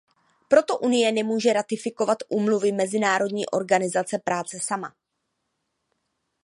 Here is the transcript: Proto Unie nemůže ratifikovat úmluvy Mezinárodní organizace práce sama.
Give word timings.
Proto 0.47 0.77
Unie 0.79 1.11
nemůže 1.11 1.53
ratifikovat 1.53 2.17
úmluvy 2.29 2.71
Mezinárodní 2.71 3.45
organizace 3.45 4.17
práce 4.19 4.59
sama. 4.59 4.95